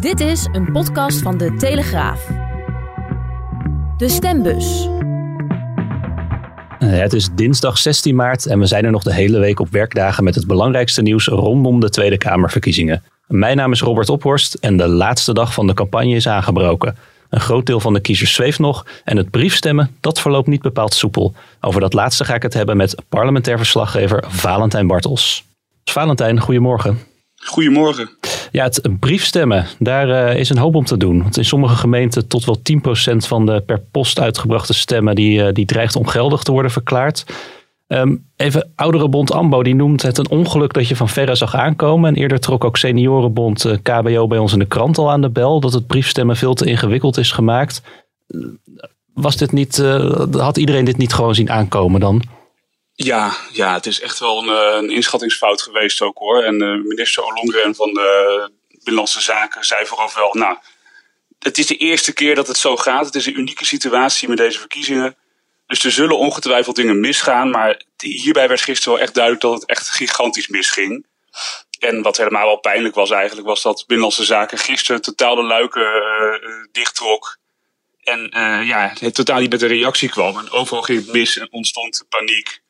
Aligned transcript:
Dit 0.00 0.20
is 0.20 0.48
een 0.52 0.72
podcast 0.72 1.22
van 1.22 1.38
de 1.38 1.54
Telegraaf. 1.54 2.26
De 3.96 4.08
stembus. 4.08 4.88
Eh, 6.78 6.88
Het 6.90 7.12
is 7.12 7.28
dinsdag 7.34 7.78
16 7.78 8.14
maart 8.14 8.46
en 8.46 8.58
we 8.58 8.66
zijn 8.66 8.84
er 8.84 8.90
nog 8.90 9.02
de 9.02 9.14
hele 9.14 9.38
week 9.38 9.60
op 9.60 9.68
werkdagen 9.68 10.24
met 10.24 10.34
het 10.34 10.46
belangrijkste 10.46 11.02
nieuws 11.02 11.26
rondom 11.26 11.80
de 11.80 11.90
Tweede 11.90 12.18
Kamerverkiezingen. 12.18 13.02
Mijn 13.26 13.56
naam 13.56 13.72
is 13.72 13.80
Robert 13.80 14.08
Ophorst 14.08 14.54
en 14.54 14.76
de 14.76 14.88
laatste 14.88 15.34
dag 15.34 15.54
van 15.54 15.66
de 15.66 15.74
campagne 15.74 16.14
is 16.14 16.28
aangebroken. 16.28 16.96
Een 17.28 17.40
groot 17.40 17.66
deel 17.66 17.80
van 17.80 17.92
de 17.92 18.00
kiezers 18.00 18.34
zweeft 18.34 18.58
nog 18.58 18.86
en 19.04 19.16
het 19.16 19.30
briefstemmen, 19.30 19.96
dat 20.00 20.20
verloopt 20.20 20.48
niet 20.48 20.62
bepaald 20.62 20.94
soepel. 20.94 21.34
Over 21.60 21.80
dat 21.80 21.92
laatste 21.92 22.24
ga 22.24 22.34
ik 22.34 22.42
het 22.42 22.54
hebben 22.54 22.76
met 22.76 22.94
parlementair 23.08 23.56
verslaggever 23.56 24.24
Valentijn 24.28 24.86
Bartels. 24.86 25.44
Valentijn, 25.84 26.40
goedemorgen. 26.40 26.98
Goedemorgen. 27.44 28.10
Ja, 28.52 28.64
het 28.64 28.80
briefstemmen, 29.00 29.66
daar 29.78 30.10
eh, 30.10 30.38
is 30.38 30.50
een 30.50 30.58
hoop 30.58 30.74
om 30.74 30.84
te 30.84 30.96
doen. 30.96 31.22
Want 31.22 31.36
in 31.36 31.44
sommige 31.44 31.74
gemeenten 31.74 32.26
tot 32.26 32.44
wel 32.44 32.58
10% 32.58 33.16
van 33.16 33.46
de 33.46 33.62
per 33.66 33.80
post 33.90 34.20
uitgebrachte 34.20 34.74
stemmen... 34.74 35.14
die, 35.14 35.44
eh, 35.44 35.54
die 35.54 35.66
dreigt 35.66 35.96
ongeldig 35.96 36.42
te 36.42 36.52
worden 36.52 36.70
verklaard. 36.70 37.24
Ehm, 37.86 38.16
even 38.36 38.70
Ouderenbond 38.74 39.32
AMBO, 39.32 39.62
die 39.62 39.74
noemt 39.74 40.02
het 40.02 40.18
een 40.18 40.30
ongeluk 40.30 40.72
dat 40.72 40.88
je 40.88 40.96
van 40.96 41.08
verre 41.08 41.34
zag 41.34 41.54
aankomen. 41.54 42.14
En 42.14 42.20
eerder 42.20 42.40
trok 42.40 42.64
ook 42.64 42.76
Seniorenbond 42.76 43.64
eh, 43.64 43.76
KBO 43.82 44.26
bij 44.26 44.38
ons 44.38 44.52
in 44.52 44.58
de 44.58 44.66
krant 44.66 44.98
al 44.98 45.10
aan 45.10 45.20
de 45.20 45.30
bel... 45.30 45.60
dat 45.60 45.72
het 45.72 45.86
briefstemmen 45.86 46.36
veel 46.36 46.54
te 46.54 46.66
ingewikkeld 46.66 47.16
is 47.18 47.32
gemaakt. 47.32 47.82
Was 49.14 49.36
dit 49.36 49.52
niet, 49.52 49.84
had 50.30 50.56
iedereen 50.56 50.84
dit 50.84 50.96
niet 50.96 51.12
gewoon 51.12 51.34
zien 51.34 51.50
aankomen 51.50 52.00
dan? 52.00 52.22
Ja, 53.02 53.36
ja, 53.52 53.74
het 53.74 53.86
is 53.86 54.00
echt 54.00 54.18
wel 54.18 54.42
een, 54.42 54.48
eh, 54.48 54.76
een 54.76 54.90
inschattingsfout 54.90 55.62
geweest 55.62 56.00
ook 56.00 56.18
hoor. 56.18 56.42
En 56.42 56.62
eh, 56.62 56.68
minister 56.68 57.24
Ollongren 57.24 57.74
van 57.74 57.94
de 57.94 58.50
Binnenlandse 58.68 59.20
Zaken 59.20 59.64
zei 59.64 59.86
vooral 59.86 60.10
wel... 60.14 60.34
Nou, 60.34 60.58
het 61.38 61.58
is 61.58 61.66
de 61.66 61.76
eerste 61.76 62.12
keer 62.12 62.34
dat 62.34 62.46
het 62.46 62.56
zo 62.56 62.76
gaat. 62.76 63.06
Het 63.06 63.14
is 63.14 63.26
een 63.26 63.38
unieke 63.38 63.64
situatie 63.64 64.28
met 64.28 64.36
deze 64.36 64.58
verkiezingen. 64.58 65.16
Dus 65.66 65.84
er 65.84 65.90
zullen 65.90 66.18
ongetwijfeld 66.18 66.76
dingen 66.76 67.00
misgaan. 67.00 67.50
Maar 67.50 67.82
hierbij 67.96 68.48
werd 68.48 68.60
gisteren 68.60 68.92
wel 68.92 69.02
echt 69.02 69.14
duidelijk 69.14 69.44
dat 69.44 69.54
het 69.54 69.66
echt 69.66 69.88
gigantisch 69.88 70.48
misging. 70.48 71.06
En 71.78 72.02
wat 72.02 72.16
helemaal 72.16 72.46
wel 72.46 72.60
pijnlijk 72.60 72.94
was 72.94 73.10
eigenlijk, 73.10 73.46
was 73.46 73.62
dat 73.62 73.84
Binnenlandse 73.86 74.24
Zaken 74.24 74.58
gisteren 74.58 75.02
totaal 75.02 75.34
de 75.34 75.42
luiken 75.42 75.82
uh, 75.82 76.64
dichttrok. 76.72 77.36
En 78.02 78.36
uh, 78.36 78.66
ja, 78.66 78.92
het 78.98 79.14
totaal 79.14 79.40
niet 79.40 79.50
met 79.50 79.62
een 79.62 79.68
reactie 79.68 80.08
kwam. 80.08 80.38
En 80.38 80.50
overal 80.50 80.82
ging 80.82 80.98
het 80.98 81.12
mis 81.12 81.38
en 81.38 81.52
ontstond 81.52 82.04
paniek. 82.08 82.60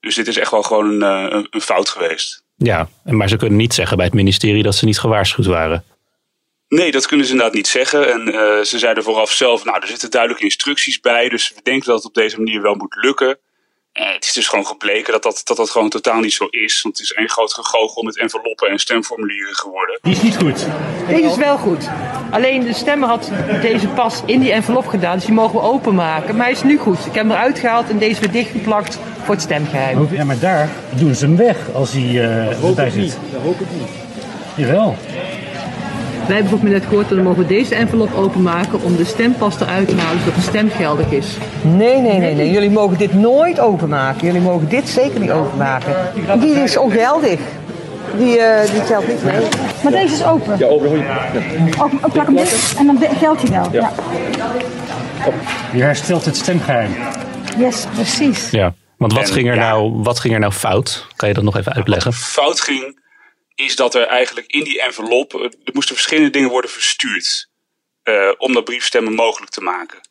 Dus 0.00 0.14
dit 0.14 0.28
is 0.28 0.36
echt 0.36 0.50
wel 0.50 0.62
gewoon 0.62 1.02
een, 1.02 1.34
een, 1.36 1.46
een 1.50 1.60
fout 1.60 1.88
geweest. 1.88 2.42
Ja, 2.56 2.88
maar 3.04 3.28
ze 3.28 3.36
kunnen 3.36 3.58
niet 3.58 3.74
zeggen 3.74 3.96
bij 3.96 4.06
het 4.06 4.14
ministerie 4.14 4.62
dat 4.62 4.74
ze 4.74 4.84
niet 4.84 4.98
gewaarschuwd 4.98 5.46
waren. 5.46 5.84
Nee, 6.68 6.90
dat 6.90 7.06
kunnen 7.06 7.26
ze 7.26 7.32
inderdaad 7.32 7.56
niet 7.56 7.66
zeggen. 7.66 8.12
En 8.12 8.28
uh, 8.28 8.34
ze 8.64 8.78
zeiden 8.78 9.02
vooraf 9.02 9.30
zelf, 9.30 9.64
nou, 9.64 9.78
er 9.80 9.86
zitten 9.86 10.10
duidelijke 10.10 10.44
instructies 10.44 11.00
bij. 11.00 11.28
Dus 11.28 11.52
we 11.54 11.60
denken 11.62 11.86
dat 11.86 11.96
het 11.96 12.06
op 12.06 12.14
deze 12.14 12.36
manier 12.36 12.62
wel 12.62 12.74
moet 12.74 12.94
lukken. 12.94 13.38
Uh, 14.00 14.12
het 14.14 14.24
is 14.24 14.32
dus 14.32 14.48
gewoon 14.48 14.66
gebleken 14.66 15.12
dat 15.12 15.22
dat, 15.22 15.40
dat 15.44 15.56
dat 15.56 15.70
gewoon 15.70 15.88
totaal 15.88 16.20
niet 16.20 16.32
zo 16.32 16.46
is. 16.50 16.82
Want 16.82 16.96
het 16.96 17.04
is 17.04 17.12
één 17.12 17.28
groot 17.28 17.52
gegoochel 17.52 18.02
met 18.02 18.18
enveloppen 18.18 18.68
en 18.68 18.78
stemformulieren 18.78 19.54
geworden. 19.54 19.98
Die 20.02 20.12
is 20.12 20.22
niet 20.22 20.36
goed. 20.36 20.66
Deze 21.08 21.22
is 21.22 21.36
wel 21.36 21.58
goed. 21.58 21.88
Alleen 22.30 22.62
de 22.62 22.74
stemmer 22.74 23.08
had 23.08 23.30
deze 23.62 23.88
pas 23.88 24.22
in 24.26 24.40
die 24.40 24.52
envelop 24.52 24.86
gedaan, 24.86 25.14
dus 25.14 25.24
die 25.24 25.34
mogen 25.34 25.60
we 25.60 25.66
openmaken. 25.66 26.36
Maar 26.36 26.44
hij 26.44 26.54
is 26.54 26.62
nu 26.62 26.78
goed. 26.78 26.98
Ik 26.98 27.14
heb 27.14 27.14
hem 27.14 27.30
eruit 27.30 27.58
gehaald 27.58 27.88
en 27.90 27.98
deze 27.98 28.20
weer 28.20 28.30
dichtgeplakt 28.30 28.98
voor 29.24 29.34
het 29.34 29.42
stemgeheim. 29.42 30.08
Ja, 30.10 30.24
maar 30.24 30.38
daar 30.38 30.70
doen 30.90 31.14
ze 31.14 31.24
hem 31.24 31.36
weg 31.36 31.56
als 31.72 31.92
hij 31.92 32.02
uh, 32.02 32.64
erbij 32.64 32.90
zit. 32.90 33.18
Dat 33.32 33.42
hoop 33.42 33.60
ik 33.60 33.66
niet. 33.70 33.88
Jawel. 34.56 34.96
Wij 36.28 36.36
hebben 36.36 36.58
bijvoorbeeld 36.58 36.80
net 36.82 36.88
gehoord 36.90 37.08
dat 37.08 37.18
we 37.18 37.24
mogen 37.24 37.46
deze 37.46 37.74
envelop 37.74 38.14
openmaken 38.14 38.82
om 38.82 38.96
de 38.96 39.04
stempas 39.04 39.60
eruit 39.60 39.88
te 39.88 39.96
halen 39.96 40.20
zodat 40.20 40.34
de 40.34 40.40
stem 40.40 40.70
geldig 40.70 41.10
is. 41.10 41.36
Nee, 41.62 42.00
nee, 42.00 42.18
nee, 42.18 42.34
nee. 42.34 42.50
Jullie 42.50 42.70
mogen 42.70 42.98
dit 42.98 43.14
nooit 43.14 43.60
openmaken. 43.60 44.26
Jullie 44.26 44.40
mogen 44.40 44.68
dit 44.68 44.88
zeker 44.88 45.20
niet 45.20 45.30
openmaken. 45.30 45.94
Die 46.40 46.54
is 46.54 46.76
ongeldig. 46.76 47.40
Die, 48.16 48.38
uh, 48.38 48.60
die 48.72 48.84
telt 48.84 49.08
niet 49.08 49.24
mee. 49.24 49.40
Maar 49.82 49.92
deze 49.92 50.14
is 50.14 50.24
open. 50.24 50.58
Ja, 50.58 50.66
open. 50.66 50.98
Ja. 50.98 51.18
Open, 51.82 52.10
plak 52.12 52.26
hem 52.26 52.36
dicht 52.36 52.76
en 52.76 52.86
dan 52.86 52.98
geldt 53.18 53.42
hij 53.42 53.50
wel. 53.50 53.68
Ja. 53.72 53.92
Je 55.72 55.82
herstelt 55.82 56.24
het 56.24 56.36
stemgeheim. 56.36 56.90
Yes, 57.58 57.86
precies. 57.94 58.50
Ja, 58.50 58.74
want 58.96 59.12
wat, 59.12 59.28
En, 59.28 59.32
ging 59.32 59.48
er 59.48 59.54
ja. 59.54 59.68
nou, 59.68 59.92
wat 60.02 60.20
ging 60.20 60.34
er 60.34 60.40
nou 60.40 60.52
fout? 60.52 61.06
Kan 61.16 61.28
je 61.28 61.34
dat 61.34 61.44
nog 61.44 61.56
even 61.56 61.72
uitleggen? 61.72 62.10
Wat 62.10 62.20
fout 62.20 62.60
ging, 62.60 63.00
is 63.58 63.76
dat 63.76 63.94
er 63.94 64.06
eigenlijk 64.06 64.46
in 64.46 64.64
die 64.64 64.80
envelop... 64.80 65.34
eh, 65.34 65.42
er 65.42 65.72
moesten 65.72 65.94
verschillende 65.94 66.30
dingen 66.30 66.50
worden 66.50 66.70
verstuurd. 66.70 67.48
Uh, 68.04 68.32
om 68.38 68.52
dat 68.52 68.64
briefstemmen 68.64 69.14
mogelijk 69.14 69.50
te 69.50 69.60
maken. 69.60 70.08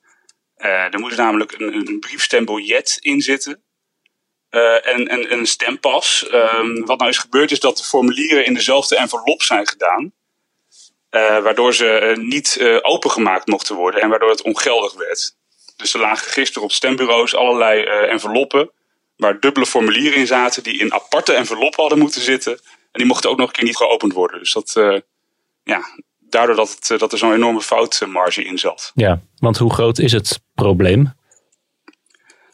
Uh, 0.57 0.93
er 0.93 0.99
moest 0.99 1.17
namelijk 1.17 1.51
een, 1.51 1.73
een 1.73 1.99
briefstembiljet 1.99 2.97
in 2.99 3.21
zitten. 3.21 3.63
En, 4.49 4.81
en, 4.81 5.07
en 5.07 5.31
een 5.31 5.47
stempas. 5.47 6.27
Um, 6.31 6.85
wat 6.85 6.97
nou 6.97 7.09
is 7.09 7.17
gebeurd 7.17 7.51
is 7.51 7.59
dat 7.59 7.77
de 7.77 7.83
formulieren 7.83 8.45
in 8.45 8.53
dezelfde 8.53 8.95
envelop 8.95 9.43
zijn 9.43 9.67
gedaan. 9.67 10.13
Waardoor 11.09 11.73
ze 11.73 12.15
niet 12.19 12.59
opengemaakt 12.81 13.47
mochten 13.47 13.75
worden 13.75 14.01
en 14.01 14.09
waardoor 14.09 14.29
het 14.29 14.41
ongeldig 14.41 14.93
werd. 14.93 15.35
Dus 15.75 15.93
er 15.93 15.99
lagen 15.99 16.31
gisteren 16.31 16.63
op 16.63 16.71
stembureaus 16.71 17.35
allerlei 17.35 17.83
enveloppen 17.83 18.71
waar 19.15 19.39
dubbele 19.39 19.65
formulieren 19.65 20.17
in 20.17 20.27
zaten 20.27 20.63
die 20.63 20.79
in 20.79 20.93
aparte 20.93 21.33
enveloppen 21.33 21.79
hadden 21.79 21.99
moeten 21.99 22.21
zitten. 22.21 22.59
En 22.97 23.03
die 23.03 23.11
mochten 23.11 23.29
ook 23.29 23.37
nog 23.37 23.47
een 23.47 23.53
keer 23.53 23.63
niet 23.63 23.77
geopend 23.77 24.13
worden. 24.13 24.39
Dus 24.39 24.53
dat, 24.53 24.75
uh, 24.77 24.99
ja, 25.63 25.81
daardoor 26.19 26.55
dat, 26.55 26.69
het, 26.69 26.89
uh, 26.89 26.97
dat 26.97 27.11
er 27.11 27.17
zo'n 27.17 27.33
enorme 27.33 27.61
foutmarge 27.61 28.43
in 28.43 28.57
zat. 28.57 28.91
Ja, 28.95 29.21
want 29.39 29.57
hoe 29.57 29.73
groot 29.73 29.99
is 29.99 30.11
het 30.11 30.39
probleem? 30.55 31.13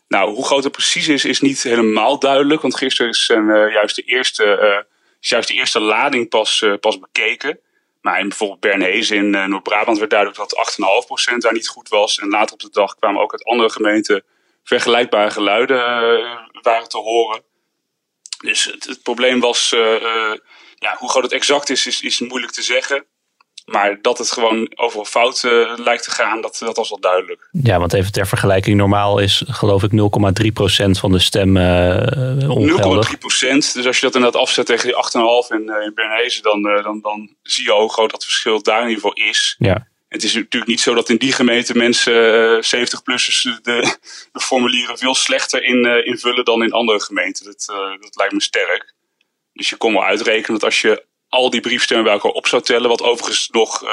Nou, 0.07 0.33
hoe 0.33 0.45
groot 0.45 0.63
het 0.63 0.71
precies 0.71 1.07
is, 1.07 1.25
is 1.25 1.41
niet 1.41 1.63
helemaal 1.63 2.19
duidelijk. 2.19 2.61
Want 2.61 2.75
gisteren 2.75 3.11
is 3.11 3.29
uh, 3.29 3.71
juist, 3.71 3.95
de 3.95 4.01
eerste, 4.01 4.43
uh, 4.43 4.93
is 5.19 5.29
juist 5.29 5.47
de 5.47 5.53
eerste 5.53 5.79
lading 5.79 6.29
pas, 6.29 6.61
uh, 6.61 6.73
pas 6.79 6.99
bekeken. 6.99 7.59
Maar 8.01 8.19
in 8.19 8.27
bijvoorbeeld 8.27 8.59
Bernhezen 8.59 9.17
in 9.17 9.49
Noord-Brabant 9.49 9.97
werd 9.97 10.09
duidelijk 10.09 10.39
dat 10.39 10.75
8,5% 11.33 11.37
daar 11.37 11.53
niet 11.53 11.67
goed 11.67 11.89
was. 11.89 12.19
En 12.19 12.29
later 12.29 12.53
op 12.53 12.59
de 12.59 12.69
dag 12.71 12.95
kwamen 12.95 13.21
ook 13.21 13.31
uit 13.31 13.43
andere 13.43 13.69
gemeenten 13.69 14.23
vergelijkbare 14.63 15.29
geluiden 15.29 15.77
waren 16.61 16.89
te 16.89 16.97
horen. 16.97 17.43
Dus 18.43 18.63
het, 18.63 18.85
het 18.85 19.01
probleem 19.03 19.39
was, 19.39 19.71
uh, 19.75 19.79
uh, 19.79 20.37
ja, 20.75 20.95
hoe 20.97 21.09
groot 21.09 21.23
het 21.23 21.31
exact 21.31 21.69
is, 21.69 21.87
is, 21.87 22.01
is 22.01 22.19
moeilijk 22.19 22.53
te 22.53 22.61
zeggen. 22.61 23.05
Maar 23.65 23.97
dat 24.01 24.17
het 24.17 24.31
gewoon 24.31 24.71
overal 24.75 25.05
fout 25.05 25.43
uh, 25.45 25.73
lijkt 25.75 26.03
te 26.03 26.11
gaan, 26.11 26.41
dat, 26.41 26.57
dat 26.59 26.77
was 26.77 26.89
wel 26.89 26.99
duidelijk. 26.99 27.49
Ja, 27.51 27.79
want 27.79 27.93
even 27.93 28.11
ter 28.11 28.27
vergelijking, 28.27 28.77
normaal 28.77 29.19
is 29.19 29.43
geloof 29.47 29.83
ik 29.83 29.91
0,3% 29.91 29.97
van 30.89 31.11
de 31.11 31.19
stem 31.19 31.57
uh, 31.57 32.49
ongeldig. 32.49 33.15
0,3%. 33.15 33.19
Dus 33.73 33.85
als 33.85 33.99
je 33.99 34.05
dat 34.05 34.15
inderdaad 34.15 34.41
afzet 34.41 34.65
tegen 34.65 34.85
die 34.85 34.95
8,5 34.95 35.61
in, 35.61 35.69
uh, 35.69 35.85
in 35.85 35.91
Bernhezen, 35.95 36.43
dan, 36.43 36.61
dan, 36.61 36.99
dan 37.01 37.35
zie 37.43 37.63
je 37.63 37.71
hoe 37.71 37.91
groot 37.91 38.11
dat 38.11 38.23
verschil 38.23 38.61
daar 38.61 38.81
in 38.81 38.87
ieder 38.87 39.03
geval 39.03 39.27
is. 39.27 39.55
Ja. 39.57 39.87
Het 40.13 40.23
is 40.23 40.33
natuurlijk 40.33 40.71
niet 40.71 40.81
zo 40.81 40.93
dat 40.93 41.09
in 41.09 41.17
die 41.17 41.31
gemeente 41.31 41.77
mensen 41.77 42.13
70-plussers 42.65 43.41
de, 43.41 43.97
de, 44.31 44.39
formulieren 44.39 44.97
veel 44.97 45.15
slechter 45.15 45.63
in, 45.63 46.05
invullen 46.05 46.45
dan 46.45 46.63
in 46.63 46.71
andere 46.71 47.01
gemeenten. 47.01 47.45
Dat, 47.45 47.65
dat 47.99 48.15
lijkt 48.15 48.33
me 48.33 48.41
sterk. 48.41 48.93
Dus 49.53 49.69
je 49.69 49.75
kon 49.75 49.93
wel 49.93 50.03
uitrekenen 50.03 50.59
dat 50.59 50.63
als 50.63 50.81
je 50.81 51.05
al 51.29 51.49
die 51.49 51.61
briefstemmen 51.61 52.05
bij 52.05 52.13
elkaar 52.13 52.31
op 52.31 52.47
zou 52.47 52.61
tellen. 52.61 52.89
Wat 52.89 53.01
overigens 53.01 53.49
nog 53.49 53.83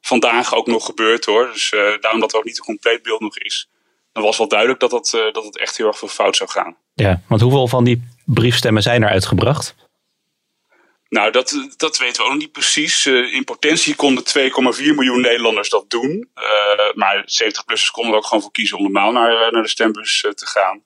vandaag 0.00 0.54
ook 0.54 0.66
nog 0.66 0.84
gebeurt 0.84 1.24
hoor. 1.24 1.50
Dus 1.52 1.70
daarom 2.00 2.20
dat 2.20 2.32
er 2.32 2.38
ook 2.38 2.44
niet 2.44 2.58
een 2.58 2.64
compleet 2.64 3.02
beeld 3.02 3.20
nog 3.20 3.38
is. 3.38 3.68
Dan 4.16 4.24
was 4.24 4.38
wel 4.38 4.48
duidelijk 4.48 4.80
dat 4.80 5.12
uh, 5.14 5.32
dat 5.32 5.44
het 5.44 5.58
echt 5.58 5.76
heel 5.76 5.86
erg 5.86 5.98
veel 5.98 6.08
fout 6.08 6.36
zou 6.36 6.50
gaan. 6.50 6.76
Ja, 6.94 7.22
want 7.28 7.40
hoeveel 7.40 7.68
van 7.68 7.84
die 7.84 8.02
briefstemmen 8.24 8.82
zijn 8.82 9.02
er 9.02 9.08
uitgebracht? 9.08 9.74
Nou, 11.16 11.30
dat, 11.30 11.74
dat 11.76 11.98
weten 11.98 12.22
we 12.22 12.30
ook 12.30 12.36
niet 12.36 12.52
precies. 12.52 13.06
in 13.06 13.44
potentie 13.44 13.94
konden 13.94 14.24
2,4 14.38 14.42
miljoen 14.76 15.20
Nederlanders 15.20 15.68
dat 15.68 15.90
doen. 15.90 16.28
maar 16.94 17.20
70-plussers 17.20 17.90
konden 17.90 18.12
er 18.12 18.18
ook 18.18 18.26
gewoon 18.26 18.42
voor 18.42 18.52
kiezen 18.52 18.76
om 18.76 18.82
normaal 18.82 19.12
naar, 19.12 19.52
naar 19.52 19.62
de 19.62 19.68
stembus 19.68 20.20
te 20.20 20.46
gaan. 20.46 20.82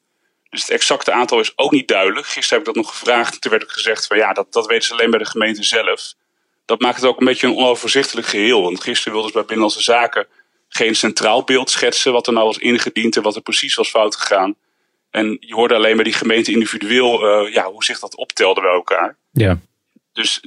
Dus 0.50 0.60
het 0.60 0.70
exacte 0.70 1.12
aantal 1.12 1.40
is 1.40 1.52
ook 1.56 1.70
niet 1.70 1.88
duidelijk. 1.88 2.26
Gisteren 2.26 2.58
heb 2.58 2.68
ik 2.68 2.74
dat 2.74 2.84
nog 2.84 2.98
gevraagd. 2.98 3.40
Toen 3.40 3.50
werd 3.50 3.62
ook 3.62 3.72
gezegd 3.72 4.06
van 4.06 4.16
ja, 4.16 4.32
dat, 4.32 4.52
dat 4.52 4.66
weten 4.66 4.86
ze 4.86 4.92
alleen 4.92 5.10
bij 5.10 5.18
de 5.18 5.26
gemeente 5.26 5.62
zelf. 5.62 6.14
Dat 6.64 6.80
maakt 6.80 6.96
het 6.96 7.04
ook 7.04 7.20
een 7.20 7.26
beetje 7.26 7.46
een 7.46 7.56
onoverzichtelijk 7.56 8.26
geheel. 8.26 8.62
Want 8.62 8.80
gisteren 8.82 9.12
wilden 9.12 9.30
ze 9.30 9.36
bij 9.36 9.46
Binnenlandse 9.46 9.82
Zaken 9.82 10.26
geen 10.68 10.96
centraal 10.96 11.44
beeld 11.44 11.70
schetsen. 11.70 12.12
Wat 12.12 12.26
er 12.26 12.32
nou 12.32 12.46
was 12.46 12.58
ingediend 12.58 13.16
en 13.16 13.22
wat 13.22 13.36
er 13.36 13.42
precies 13.42 13.74
was 13.74 13.90
fout 13.90 14.16
gegaan. 14.16 14.54
En 15.10 15.36
je 15.40 15.54
hoorde 15.54 15.74
alleen 15.74 15.96
bij 15.96 16.04
die 16.04 16.12
gemeente 16.12 16.52
individueel 16.52 17.46
ja, 17.46 17.70
hoe 17.70 17.84
zich 17.84 17.98
dat 17.98 18.16
optelde 18.16 18.60
bij 18.60 18.72
elkaar. 18.72 19.16
Ja. 19.30 19.58
Dus 20.12 20.40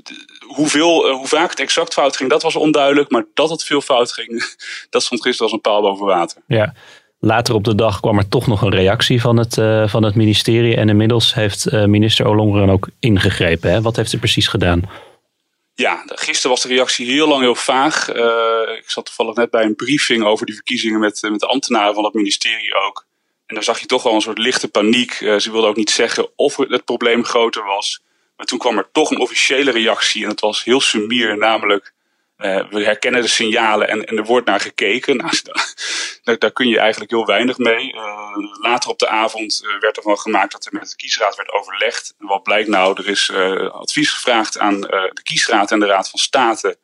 hoeveel, 0.45 1.09
uh, 1.09 1.15
hoe 1.15 1.27
vaak 1.27 1.49
het 1.49 1.59
exact 1.59 1.93
fout 1.93 2.17
ging, 2.17 2.29
dat 2.29 2.41
was 2.41 2.55
onduidelijk. 2.55 3.11
Maar 3.11 3.25
dat 3.33 3.49
het 3.49 3.63
veel 3.63 3.81
fout 3.81 4.11
ging, 4.11 4.55
dat 4.89 5.03
stond 5.03 5.21
gisteren 5.21 5.51
als 5.51 5.53
een 5.53 5.71
paal 5.71 5.81
boven 5.81 6.05
water. 6.05 6.41
Ja. 6.47 6.73
Later 7.19 7.53
op 7.53 7.63
de 7.63 7.75
dag 7.75 7.99
kwam 7.99 8.17
er 8.17 8.27
toch 8.27 8.47
nog 8.47 8.61
een 8.61 8.75
reactie 8.75 9.21
van 9.21 9.37
het, 9.37 9.57
uh, 9.57 9.87
van 9.87 10.03
het 10.03 10.15
ministerie. 10.15 10.75
En 10.75 10.89
inmiddels 10.89 11.33
heeft 11.33 11.71
uh, 11.71 11.85
minister 11.85 12.27
Ollongren 12.27 12.69
ook 12.69 12.87
ingegrepen. 12.99 13.71
Hè? 13.71 13.81
Wat 13.81 13.95
heeft 13.95 14.09
ze 14.09 14.17
precies 14.17 14.47
gedaan? 14.47 14.89
Ja, 15.73 16.03
gisteren 16.05 16.51
was 16.51 16.61
de 16.61 16.67
reactie 16.67 17.05
heel 17.05 17.27
lang 17.27 17.41
heel 17.41 17.55
vaag. 17.55 18.15
Uh, 18.15 18.77
ik 18.77 18.89
zat 18.89 19.05
toevallig 19.05 19.35
net 19.35 19.49
bij 19.49 19.63
een 19.63 19.75
briefing 19.75 20.23
over 20.23 20.45
die 20.45 20.55
verkiezingen 20.55 20.99
met, 20.99 21.21
met 21.21 21.39
de 21.39 21.47
ambtenaren 21.47 21.93
van 21.93 22.03
het 22.03 22.13
ministerie 22.13 22.75
ook. 22.87 23.05
En 23.45 23.55
daar 23.55 23.63
zag 23.63 23.79
je 23.79 23.85
toch 23.85 24.03
wel 24.03 24.13
een 24.13 24.21
soort 24.21 24.37
lichte 24.37 24.67
paniek. 24.67 25.13
Ze 25.13 25.51
wilden 25.51 25.69
ook 25.69 25.75
niet 25.75 25.89
zeggen 25.89 26.27
of 26.35 26.57
het 26.57 26.85
probleem 26.85 27.23
groter 27.23 27.65
was. 27.65 28.01
Maar 28.35 28.45
toen 28.45 28.59
kwam 28.59 28.77
er 28.77 28.89
toch 28.91 29.11
een 29.11 29.19
officiële 29.19 29.71
reactie 29.71 30.23
en 30.23 30.29
het 30.29 30.39
was 30.39 30.63
heel 30.63 30.81
sumier, 30.81 31.37
namelijk 31.37 31.93
uh, 32.37 32.69
we 32.69 32.83
herkennen 32.83 33.21
de 33.21 33.27
signalen 33.27 33.87
en, 33.87 34.05
en, 34.05 34.17
er 34.17 34.25
wordt 34.25 34.47
naar 34.47 34.59
gekeken. 34.59 35.17
Nou, 36.23 36.37
daar, 36.37 36.51
kun 36.51 36.67
je 36.67 36.79
eigenlijk 36.79 37.11
heel 37.11 37.25
weinig 37.25 37.57
mee. 37.57 37.93
Uh, 37.93 38.35
later 38.61 38.89
op 38.89 38.99
de 38.99 39.07
avond 39.07 39.61
uh, 39.63 39.79
werd 39.79 39.97
ervan 39.97 40.19
gemaakt 40.19 40.51
dat 40.51 40.65
er 40.65 40.73
met 40.73 40.89
de 40.89 40.95
kiesraad 40.95 41.35
werd 41.35 41.51
overlegd. 41.51 42.15
En 42.19 42.27
wat 42.27 42.43
blijkt 42.43 42.69
nou? 42.69 43.01
Er 43.01 43.09
is 43.09 43.31
advies 43.71 44.11
gevraagd 44.11 44.59
aan 44.59 44.81
de 44.81 45.21
kiesraad 45.23 45.71
en 45.71 45.79
de 45.79 45.85
Raad 45.85 46.09
van 46.09 46.19
State. 46.19 46.77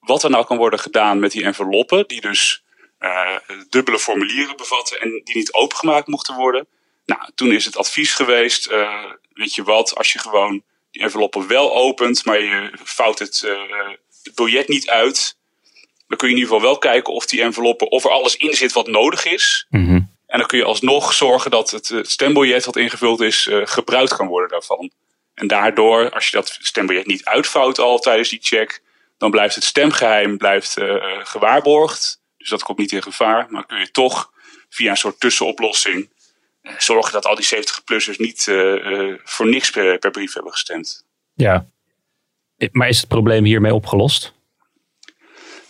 Wat 0.00 0.22
er 0.22 0.30
nou 0.30 0.44
kan 0.44 0.56
worden 0.56 0.78
gedaan 0.78 1.18
met 1.18 1.32
die 1.32 1.44
enveloppen, 1.44 2.06
die 2.06 2.20
dus 2.20 2.64
dubbele 3.68 3.98
formulieren 3.98 4.56
bevatten 4.56 5.00
en 5.00 5.20
die 5.24 5.36
niet 5.36 5.52
opengemaakt 5.52 6.06
mochten 6.06 6.34
worden. 6.34 6.66
Nou, 7.04 7.20
toen 7.34 7.52
is 7.52 7.64
het 7.64 7.76
advies 7.76 8.14
geweest, 8.14 8.66
weet 9.32 9.54
je 9.54 9.62
wat, 9.62 9.94
als 9.96 10.12
je 10.12 10.18
gewoon 10.18 10.62
die 10.94 11.02
enveloppen 11.02 11.46
wel 11.46 11.74
opent, 11.74 12.24
maar 12.24 12.40
je 12.40 12.72
fout 12.84 13.18
het 13.18 13.46
het 14.24 14.34
biljet 14.34 14.68
niet 14.68 14.90
uit. 14.90 15.36
Dan 16.06 16.18
kun 16.18 16.28
je 16.28 16.34
in 16.34 16.40
ieder 16.40 16.54
geval 16.54 16.70
wel 16.70 16.78
kijken 16.78 17.12
of 17.12 17.26
die 17.26 17.42
enveloppen, 17.42 17.90
of 17.90 18.04
er 18.04 18.10
alles 18.10 18.36
in 18.36 18.54
zit 18.54 18.72
wat 18.72 18.86
nodig 18.86 19.24
is. 19.24 19.66
Mhm. 19.70 20.00
En 20.26 20.38
dan 20.38 20.46
kun 20.46 20.58
je 20.58 20.64
alsnog 20.64 21.12
zorgen 21.12 21.50
dat 21.50 21.70
het 21.70 21.94
stembiljet 22.02 22.64
wat 22.64 22.76
ingevuld 22.76 23.20
is, 23.20 23.46
uh, 23.46 23.66
gebruikt 23.66 24.16
kan 24.16 24.26
worden 24.26 24.48
daarvan. 24.48 24.90
En 25.34 25.46
daardoor, 25.46 26.10
als 26.10 26.28
je 26.28 26.36
dat 26.36 26.58
stembiljet 26.60 27.06
niet 27.06 27.24
uitvouwt 27.24 27.78
al 27.78 27.98
tijdens 27.98 28.28
die 28.28 28.38
check, 28.42 28.82
dan 29.18 29.30
blijft 29.30 29.54
het 29.54 29.64
stemgeheim 29.64 30.38
blijft, 30.38 30.78
uh, 30.78 31.04
gewaarborgd. 31.22 32.20
Dus 32.38 32.48
dat 32.48 32.62
komt 32.62 32.78
niet 32.78 32.92
in 32.92 33.02
gevaar. 33.02 33.46
Maar 33.50 33.66
kun 33.66 33.78
je 33.78 33.90
toch 33.90 34.30
via 34.68 34.90
een 34.90 34.96
soort 34.96 35.20
tussenoplossing 35.20 36.10
zorgen 36.78 37.12
dat 37.12 37.26
al 37.26 37.34
die 37.34 37.56
70-plussers 37.56 38.16
niet 38.16 38.42
voor 39.24 39.48
niks 39.48 39.70
per, 39.70 39.98
per 39.98 40.10
brief 40.10 40.32
hebben 40.32 40.52
gestemd. 40.52 41.06
Ja, 41.34 41.66
maar 42.72 42.88
is 42.88 42.98
het 42.98 43.08
probleem 43.08 43.44
hiermee 43.44 43.74
opgelost? 43.74 44.34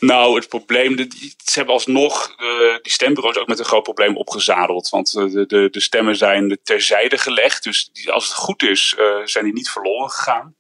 Nou, 0.05 0.35
het 0.35 0.49
probleem, 0.49 0.96
ze 1.44 1.52
hebben 1.55 1.75
alsnog 1.75 2.35
uh, 2.38 2.76
die 2.82 2.93
stembureaus 2.93 3.37
ook 3.37 3.46
met 3.46 3.58
een 3.58 3.64
groot 3.64 3.82
probleem 3.82 4.17
opgezadeld. 4.17 4.88
Want 4.88 5.12
de, 5.12 5.46
de, 5.46 5.69
de, 5.70 5.81
stemmen 5.81 6.17
zijn 6.17 6.58
terzijde 6.62 7.19
gelegd. 7.19 7.62
Dus 7.64 7.90
die, 7.93 8.11
als 8.11 8.25
het 8.25 8.35
goed 8.35 8.62
is, 8.62 8.97
uh, 8.99 9.05
zijn 9.25 9.44
die 9.44 9.52
niet 9.52 9.70
verloren 9.70 10.11
gegaan. 10.11 10.55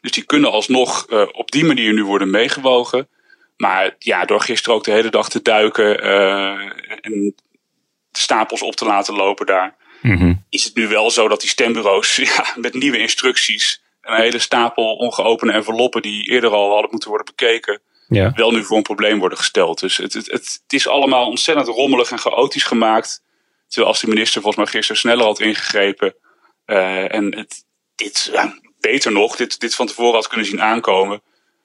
Dus 0.00 0.10
die 0.10 0.24
kunnen 0.24 0.50
alsnog 0.50 1.06
op 1.32 1.50
die 1.50 1.64
manier 1.64 1.92
nu 1.92 2.04
worden 2.04 2.30
meegewogen. 2.30 3.08
Maar 3.56 3.96
ja, 3.98 4.24
door 4.24 4.40
gisteren 4.40 4.76
ook 4.76 4.84
de 4.84 4.90
hele 4.90 5.10
dag 5.10 5.28
te 5.28 5.42
duiken 5.42 6.00
en 7.00 7.34
de 8.16 8.22
stapels 8.22 8.62
op 8.62 8.76
te 8.76 8.84
laten 8.84 9.14
lopen 9.14 9.46
daar. 9.46 9.76
Mm 10.02 10.16
-hmm. 10.16 10.44
Is 10.48 10.64
het 10.64 10.74
nu 10.74 10.88
wel 10.88 11.10
zo 11.10 11.28
dat 11.28 11.40
die 11.40 11.48
stembureaus 11.48 12.16
ja, 12.36 12.46
met 12.56 12.74
nieuwe 12.74 12.98
instructies 12.98 13.84
een 14.06 14.20
hele 14.20 14.38
stapel 14.38 14.94
ongeopende 14.94 15.52
enveloppen 15.52 16.02
die 16.02 16.30
eerder 16.30 16.50
al 16.50 16.72
hadden 16.72 16.90
moeten 16.90 17.08
worden 17.08 17.34
bekeken, 17.36 17.80
ja. 18.08 18.32
wel 18.34 18.50
nu 18.50 18.64
voor 18.64 18.76
een 18.76 18.82
probleem 18.82 19.18
worden 19.18 19.38
gesteld. 19.38 19.80
Dus 19.80 19.96
het, 19.96 20.12
het, 20.12 20.26
het, 20.26 20.62
is 20.66 20.88
allemaal 20.88 21.26
ontzettend 21.26 21.68
rommelig 21.68 22.10
en 22.10 22.18
chaotisch 22.18 22.64
gemaakt. 22.64 23.24
Terwijl 23.66 23.92
als 23.92 24.00
de 24.00 24.08
minister 24.08 24.42
volgens 24.42 24.64
mij 24.64 24.72
gisteren 24.72 25.00
sneller 25.00 25.24
had 25.24 25.40
ingegrepen. 25.40 26.14
Uh, 26.66 27.14
en 27.14 27.36
het, 27.36 27.64
dit, 27.94 28.30
ja, 28.32 28.58
beter 28.80 29.12
nog, 29.12 29.36
dit, 29.36 29.60
dit 29.60 29.74
van 29.74 29.86
tevoren 29.86 30.14
had 30.14 30.28
kunnen 30.28 30.46
zien 30.46 30.62
aankomen. 30.62 31.22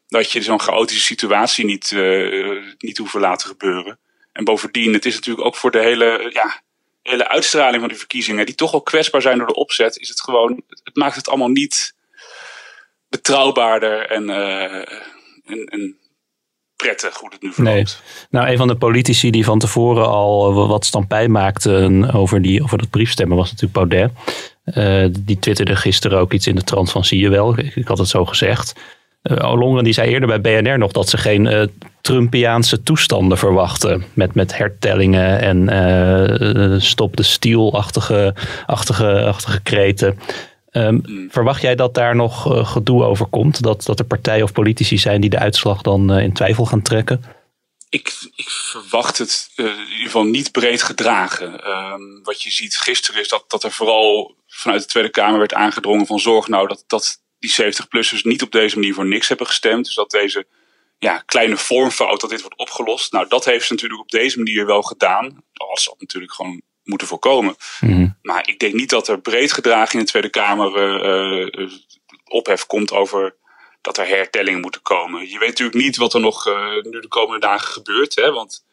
Dat 0.08 0.32
je 0.32 0.42
zo'n 0.42 0.62
chaotische 0.62 1.04
situatie 1.04 1.66
niet, 1.66 1.92
uh, 1.92 2.64
niet 2.78 2.98
hoeft 2.98 3.14
laten 3.14 3.48
gebeuren. 3.48 4.00
En 4.32 4.44
bovendien, 4.44 4.94
het 4.94 5.06
is 5.06 5.16
natuurlijk 5.16 5.46
ook 5.46 5.56
voor 5.56 5.72
de 5.72 5.80
hele, 5.80 6.30
ja, 6.34 6.62
hele 7.02 7.28
uitstraling 7.28 7.80
van 7.80 7.90
die 7.90 7.98
verkiezingen, 7.98 8.46
die 8.46 8.56
toch 8.56 8.72
wel 8.72 8.82
kwetsbaar 8.82 9.22
zijn 9.22 9.38
door 9.38 9.48
de 9.48 9.54
opzet, 9.54 9.98
is 9.98 10.10
het 10.10 10.22
gewoon, 10.22 10.64
het 10.84 10.96
maakt 10.96 11.16
het 11.16 11.28
allemaal 11.28 11.50
niet 11.50 11.94
betrouwbaarder 13.10 14.10
en, 14.10 14.30
uh, 14.30 14.74
en, 15.46 15.66
en 15.66 15.98
prettig 16.76 17.18
hoe 17.18 17.30
het 17.32 17.42
nu 17.42 17.54
verloopt. 17.54 17.76
Nee. 17.76 18.20
Nou, 18.30 18.52
een 18.52 18.58
van 18.58 18.68
de 18.68 18.76
politici 18.76 19.32
die 19.32 19.46
van 19.46 19.60
tevoren 19.60 20.08
al 20.08 20.68
wat 20.68 20.86
stampij 20.86 21.28
maakte 21.28 22.10
over, 22.14 22.42
die, 22.42 22.64
over 22.64 22.78
dat 22.78 22.90
briefstemmen 22.90 23.38
was 23.38 23.52
natuurlijk 23.52 23.74
Baudet. 23.74 24.12
Uh, 24.66 25.06
die 25.20 25.40
twitterde 25.40 25.76
gisteren 25.76 26.20
ook 26.20 26.34
iets 26.34 26.48
in 26.48 26.56
de 26.56 26.64
trant 26.64 26.92
van 26.92 27.06
zie 27.06 27.20
je 27.20 27.30
wel. 27.30 27.58
Ik 27.58 27.88
had 27.88 27.98
het 27.98 28.08
zo 28.08 28.26
gezegd. 28.26 28.74
Uh, 29.24 29.80
die 29.82 29.94
zei 29.94 30.10
eerder 30.10 30.42
bij 30.42 30.62
BNR 30.62 30.78
nog 30.78 30.92
dat 30.92 31.10
ze 31.10 31.18
geen 31.18 31.46
uh, 31.46 31.64
Trumpiaanse 32.02 32.84
toestanden 32.84 33.38
verwachten. 33.38 34.04
Met, 34.14 34.36
met 34.36 34.58
hertellingen 34.58 35.40
en 35.40 35.70
uh, 35.70 36.80
stop 36.80 37.18
de 37.18 37.24
stiel-achtige 37.24 38.36
achtige, 38.66 39.26
achtige 39.26 39.62
kreten. 39.62 40.20
Um, 40.72 41.28
verwacht 41.30 41.62
jij 41.62 41.76
dat 41.76 41.94
daar 41.94 42.16
nog 42.16 42.48
gedoe 42.72 43.04
over 43.04 43.26
komt? 43.26 43.62
Dat, 43.62 43.86
dat 43.86 44.00
er 44.00 44.06
partijen 44.06 44.44
of 44.44 44.52
politici 44.52 44.98
zijn 44.98 45.22
die 45.22 45.30
de 45.30 45.40
uitslag 45.40 45.82
dan 45.82 46.14
in 46.20 46.34
twijfel 46.34 46.66
gaan 46.66 46.82
trekken? 46.82 47.24
Ik, 47.90 48.30
ik 48.36 48.50
verwacht 48.50 49.18
het 49.18 49.52
in 49.56 49.66
ieder 49.66 50.06
geval 50.06 50.24
niet 50.24 50.52
breed 50.52 50.84
gedragen. 50.84 51.70
Um, 51.70 52.24
wat 52.24 52.42
je 52.42 52.52
ziet 52.52 52.78
gisteren 52.78 53.22
is 53.22 53.28
dat, 53.28 53.44
dat 53.48 53.64
er 53.64 53.72
vooral 53.72 54.36
vanuit 54.48 54.82
de 54.82 54.88
Tweede 54.88 55.10
Kamer 55.10 55.40
werd 55.40 55.54
aangedrongen 55.54 56.06
van 56.06 56.20
zorg 56.20 56.48
nou 56.48 56.68
dat, 56.68 56.84
dat 56.88 57.20
die 57.42 57.74
70-plussers 57.74 58.22
niet 58.22 58.42
op 58.42 58.52
deze 58.52 58.76
manier 58.76 58.94
voor 58.94 59.06
niks 59.06 59.28
hebben 59.28 59.48
gestemd. 59.48 59.86
Dus 59.86 59.96
dat 59.96 60.12
deze 60.12 60.48
ja, 60.98 61.18
kleine 61.18 61.58
vormfout, 61.58 62.22
dat 62.22 62.30
dit 62.30 62.42
wordt 62.42 62.58
opgelost. 62.58 63.12
Nou, 63.12 63.28
dat 63.28 63.46
heeft 63.46 63.66
ze 63.66 63.74
natuurlijk 63.74 64.02
op 64.02 64.10
deze 64.10 64.38
manier 64.38 64.66
wel 64.66 64.82
gedaan. 64.82 65.44
Als 65.54 65.86
dat 65.86 65.96
natuurlijk 66.00 66.34
gewoon 66.34 66.62
moeten 66.84 67.08
voorkomen. 67.08 67.56
Mm. 67.80 68.18
Maar 68.22 68.48
ik 68.48 68.60
denk 68.60 68.74
niet 68.74 68.90
dat 68.90 69.08
er 69.08 69.22
breed 69.22 69.54
gedragen 69.54 69.94
in 69.94 70.06
de 70.06 70.12
Tweede 70.12 70.30
Kamer 70.30 70.72
uh, 71.60 71.72
ophef 72.26 72.66
komt 72.66 72.92
over 72.92 73.36
dat 73.82 73.98
er 73.98 74.08
hertellingen 74.08 74.62
moeten 74.62 74.82
komen. 74.82 75.30
Je 75.30 75.40
weet 75.40 75.48
natuurlijk 75.48 75.78
niet 75.78 75.98
wat 75.98 76.14
er 76.14 76.20
nog 76.20 76.48
uh, 76.48 76.82
nu 76.82 77.00
de 77.00 77.08
komende 77.08 77.40
dagen 77.40 77.68
gebeurt. 77.68 78.16
Hè? 78.16 78.32
Want 78.32 78.66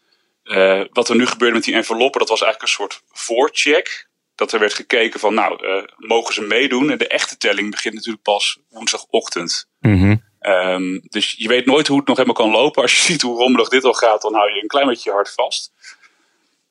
uh, 0.45 0.83
wat 0.93 1.09
er 1.09 1.17
nu 1.17 1.27
gebeurde 1.27 1.55
met 1.55 1.65
die 1.65 1.75
enveloppen, 1.75 2.21
dat 2.21 2.29
was 2.29 2.43
eigenlijk 2.43 2.73
een 2.73 2.79
soort 2.79 3.03
voorcheck. 3.13 4.08
Dat 4.39 4.53
er 4.53 4.59
werd 4.59 4.75
gekeken 4.75 5.21
van, 5.21 5.35
nou, 5.35 5.67
uh, 5.67 5.83
mogen 5.97 6.35
ze 6.35 6.43
meedoen? 6.43 6.91
En 6.91 6.99
de 6.99 7.07
echte 7.07 7.37
telling 7.37 7.71
begint 7.71 7.95
natuurlijk 7.95 8.23
pas 8.23 8.59
woensdagochtend. 8.71 9.69
Mm 9.81 10.01
-hmm. 10.01 10.23
um, 10.53 11.01
dus 11.09 11.35
je 11.39 11.49
weet 11.49 11.67
nooit 11.67 11.87
hoe 11.87 11.99
het 11.99 12.07
nog 12.07 12.17
helemaal 12.17 12.43
kan 12.43 12.51
lopen. 12.51 12.83
Als 12.83 12.97
je 12.97 13.03
ziet 13.13 13.23
hoe 13.23 13.39
rommelig 13.39 13.69
dit 13.69 13.85
al 13.85 13.93
gaat, 13.93 14.23
dan 14.23 14.35
hou 14.35 14.55
je 14.55 14.63
een 14.63 14.69
klein 14.69 14.87
beetje 14.87 15.11
je 15.11 15.17
hart 15.17 15.33
vast. 15.35 15.73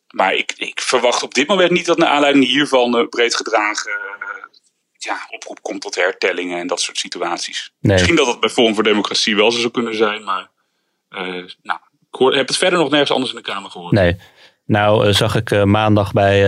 Maar 0.07 0.33
ik, 0.33 0.53
ik 0.57 0.81
verwacht 0.81 1.23
op 1.23 1.33
dit 1.33 1.47
moment 1.47 1.71
niet 1.71 1.85
dat 1.85 1.97
naar 1.97 2.09
aanleiding 2.09 2.45
hiervan 2.45 2.99
uh, 2.99 3.07
breed 3.07 3.35
gedragen 3.35 3.91
uh, 3.91 4.27
ja, 4.97 5.27
oproep 5.29 5.61
komt 5.61 5.81
tot 5.81 5.95
hertellingen 5.95 6.59
en 6.59 6.67
dat 6.67 6.81
soort 6.81 6.97
situaties. 6.97 7.71
Nee. 7.79 7.93
Misschien 7.93 8.15
dat 8.15 8.27
het 8.27 8.39
bij 8.39 8.49
Forum 8.49 8.73
voor 8.73 8.83
Democratie 8.83 9.35
wel 9.35 9.51
zo 9.51 9.59
zou 9.59 9.71
kunnen 9.71 9.95
zijn, 9.95 10.23
maar 10.23 10.49
nou, 11.61 11.79
ik 12.11 12.19
hoor, 12.19 12.35
heb 12.35 12.47
het 12.47 12.57
verder 12.57 12.79
nog 12.79 12.89
nergens 12.89 13.11
anders 13.11 13.31
in 13.31 13.37
de 13.37 13.43
Kamer 13.51 13.71
gehoord. 13.71 13.91
Nee. 13.93 14.17
Nou 14.67 15.13
zag 15.13 15.35
ik 15.35 15.65
maandag 15.65 16.13
bij 16.13 16.41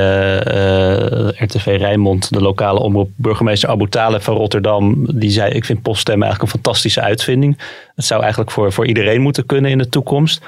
RTV 1.30 1.66
Rijnmond, 1.66 2.34
de 2.34 2.42
lokale 2.42 2.80
omroep, 2.80 3.12
burgemeester 3.16 3.70
Abu 3.70 3.90
Taleb 3.90 4.22
van 4.22 4.36
Rotterdam. 4.36 5.06
Die 5.20 5.32
zei, 5.32 5.52
ik 5.52 5.66
vind 5.66 5.82
poststemmen 5.82 6.28
eigenlijk 6.28 6.54
een 6.54 6.62
fantastische 6.62 7.02
uitvinding. 7.02 7.58
Het 7.96 8.06
zou 8.06 8.22
eigenlijk 8.22 8.52
voor, 8.52 8.74
voor 8.74 8.88
iedereen 8.88 9.22
moeten 9.22 9.46
kunnen 9.46 9.72
in 9.72 9.78
de 9.78 9.90
toekomst. 9.90 10.42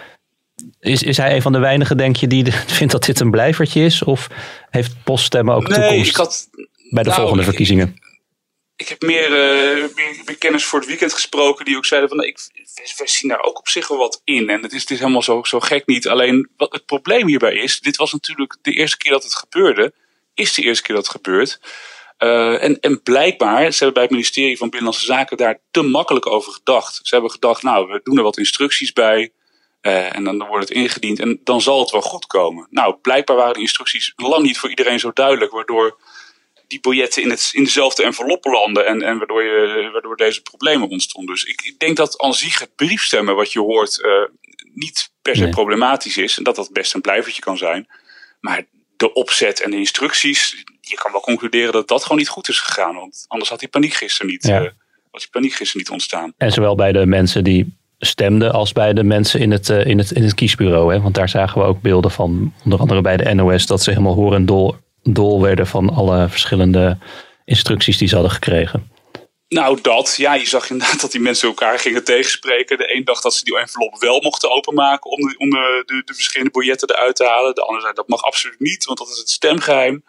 Is, 0.79 1.03
is 1.03 1.17
hij 1.17 1.35
een 1.35 1.41
van 1.41 1.51
de 1.51 1.59
weinigen, 1.59 1.97
denk 1.97 2.15
je, 2.15 2.27
die 2.27 2.51
vindt 2.77 2.91
dat 2.91 3.03
dit 3.03 3.19
een 3.19 3.31
blijvertje 3.31 3.83
is? 3.83 4.03
Of 4.03 4.29
heeft 4.69 4.95
poststemmen 5.03 5.55
ook 5.55 5.67
nee, 5.67 5.79
toekomst 5.79 6.09
ik 6.09 6.15
had, 6.15 6.47
bij 6.89 7.03
de 7.03 7.09
nou, 7.09 7.21
volgende 7.21 7.43
verkiezingen? 7.43 7.95
Ik, 8.75 8.87
heb 8.87 9.01
meer, 9.01 9.29
uh, 9.29 9.87
meer, 10.25 10.37
kennis 10.37 10.63
voor 10.63 10.79
het 10.79 10.87
weekend 10.87 11.13
gesproken 11.13 11.65
die 11.65 11.77
ook 11.77 11.85
zeiden 11.85 12.09
van... 12.09 12.23
Ik, 12.23 12.39
we 12.97 13.07
zien 13.07 13.29
daar 13.29 13.41
ook 13.41 13.57
op 13.57 13.67
zich 13.67 13.87
wel 13.87 13.97
wat 13.97 14.21
in. 14.23 14.49
En 14.49 14.61
het 14.61 14.73
is, 14.73 14.81
het 14.81 14.91
is 14.91 14.99
helemaal 14.99 15.21
zo, 15.21 15.43
zo 15.43 15.59
gek 15.59 15.85
niet. 15.85 16.07
Alleen 16.07 16.49
wat 16.57 16.73
het 16.73 16.85
probleem 16.85 17.27
hierbij 17.27 17.53
is... 17.53 17.79
Dit 17.79 17.95
was 17.97 18.11
natuurlijk 18.11 18.57
de 18.61 18.71
eerste 18.71 18.97
keer 18.97 19.11
dat 19.11 19.23
het 19.23 19.35
gebeurde. 19.35 19.93
Is 20.33 20.53
de 20.53 20.61
eerste 20.61 20.83
keer 20.83 20.95
dat 20.95 21.03
het 21.03 21.15
gebeurt. 21.15 21.59
Uh, 22.19 22.63
en, 22.63 22.79
en 22.79 23.01
blijkbaar, 23.01 23.71
ze 23.71 23.77
hebben 23.77 23.93
bij 23.93 24.03
het 24.03 24.11
ministerie 24.11 24.57
van 24.57 24.69
Binnenlandse 24.69 25.05
Zaken 25.05 25.37
daar 25.37 25.59
te 25.71 25.81
makkelijk 25.81 26.25
over 26.25 26.51
gedacht. 26.51 26.99
Ze 27.03 27.13
hebben 27.13 27.31
gedacht, 27.31 27.63
nou, 27.63 27.87
we 27.87 27.99
doen 28.03 28.17
er 28.17 28.23
wat 28.23 28.37
instructies 28.37 28.93
bij... 28.93 29.31
Uh, 29.81 30.15
en 30.15 30.23
dan 30.23 30.47
wordt 30.47 30.69
het 30.69 30.77
ingediend 30.77 31.19
en 31.19 31.41
dan 31.43 31.61
zal 31.61 31.79
het 31.79 31.91
wel 31.91 32.01
goed 32.01 32.27
komen. 32.27 32.67
Nou, 32.69 32.95
blijkbaar 32.95 33.35
waren 33.35 33.53
de 33.53 33.59
instructies 33.59 34.13
lang 34.15 34.43
niet 34.43 34.57
voor 34.57 34.69
iedereen 34.69 34.99
zo 34.99 35.11
duidelijk, 35.13 35.51
waardoor 35.51 35.97
die 36.71 36.79
biljetten 36.79 37.21
in, 37.23 37.29
het, 37.29 37.49
in 37.53 37.63
dezelfde 37.63 38.03
enveloppen 38.03 38.51
landen 38.51 38.85
en, 38.87 39.01
en 39.01 39.17
waardoor, 39.17 39.43
je, 39.43 39.89
waardoor 39.93 40.17
deze 40.17 40.41
problemen 40.41 40.89
ontstonden. 40.89 41.35
Dus 41.35 41.43
ik, 41.43 41.61
ik 41.61 41.79
denk 41.79 41.97
dat 41.97 42.21
aan 42.21 42.33
zich 42.33 42.59
het 42.59 42.75
briefstemmen 42.75 43.35
wat 43.35 43.51
je 43.51 43.59
hoort 43.59 43.99
uh, 43.99 44.11
niet 44.73 45.11
per 45.21 45.35
se 45.35 45.41
Nee. 45.43 45.51
problematisch 45.51 46.17
is 46.17 46.37
en 46.37 46.43
dat 46.43 46.55
dat 46.55 46.69
best 46.71 46.93
een 46.93 47.01
blijvertje 47.01 47.41
kan 47.41 47.57
zijn. 47.57 47.87
Maar 48.39 48.63
de 48.97 49.13
opzet 49.13 49.61
en 49.61 49.71
de 49.71 49.77
instructies, 49.77 50.63
je 50.81 50.95
kan 50.95 51.11
wel 51.11 51.21
concluderen 51.21 51.71
dat 51.71 51.87
dat 51.87 52.01
gewoon 52.03 52.17
niet 52.17 52.29
goed 52.29 52.49
is 52.49 52.59
gegaan, 52.59 52.95
want 52.95 53.25
anders 53.27 53.49
had 53.49 53.59
die 53.59 53.69
paniek 53.69 53.93
gisteren 53.93 54.31
niet 54.31 54.47
Ja. 54.47 54.61
uh, 54.61 54.69
was 55.11 55.21
die 55.21 55.31
paniek 55.31 55.53
gisteren 55.53 55.81
niet 55.81 55.89
ontstaan. 55.91 56.33
En 56.37 56.51
zowel 56.51 56.75
bij 56.75 56.91
de 56.91 57.05
mensen 57.05 57.43
die 57.43 57.79
stemden 57.99 58.51
als 58.53 58.71
bij 58.71 58.93
de 58.93 59.03
mensen 59.03 59.39
in 59.39 59.51
het, 59.51 59.69
eh, 59.69 59.85
in 59.85 59.97
het, 59.97 60.11
in 60.11 60.23
het 60.23 60.33
kiesbureau. 60.33 60.93
Hè? 60.93 61.01
Want 61.01 61.15
daar 61.15 61.29
zagen 61.29 61.61
we 61.61 61.67
ook 61.67 61.81
beelden 61.81 62.11
van, 62.11 62.53
onder 62.63 62.79
andere 62.79 63.01
bij 63.01 63.17
de 63.17 63.33
NOS, 63.33 63.65
dat 63.65 63.83
ze 63.83 63.89
helemaal 63.89 64.13
horen 64.13 64.45
dol, 65.03 65.41
werden 65.41 65.67
van 65.67 65.89
alle 65.89 66.29
verschillende 66.29 66.97
instructies 67.45 67.97
die 67.97 68.07
ze 68.07 68.13
hadden 68.13 68.33
gekregen. 68.33 68.91
Nou, 69.47 69.81
dat. 69.81 70.15
Ja, 70.17 70.33
je 70.33 70.47
zag 70.47 70.69
inderdaad 70.69 71.01
dat 71.01 71.11
die 71.11 71.21
mensen 71.21 71.47
elkaar 71.47 71.79
gingen 71.79 72.03
tegenspreken. 72.03 72.77
De 72.77 72.95
een 72.95 73.03
dacht 73.03 73.23
dat 73.23 73.33
ze 73.33 73.43
die 73.43 73.57
envelop 73.57 73.99
wel 73.99 74.21
mochten 74.21 74.51
openmaken 74.51 75.11
om, 75.11 75.19
de, 75.19 75.35
om 75.37 75.49
de, 75.49 75.83
de, 75.85 76.01
de 76.05 76.13
verschillende 76.13 76.51
biljetten 76.51 76.89
eruit 76.89 77.15
te 77.15 77.25
halen. 77.25 77.55
De 77.55 77.61
ander 77.61 77.81
zei 77.81 77.93
dat 77.93 78.07
mag 78.07 78.21
absoluut 78.21 78.59
niet, 78.59 78.85
want 78.85 78.97
dat 78.97 79.09
is 79.09 79.17
het 79.17 79.29
stemgeheim. 79.29 80.03